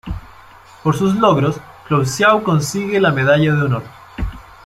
[0.81, 1.57] Por sus logros,
[1.87, 3.83] Clouseau consigue la Medalla de Honor.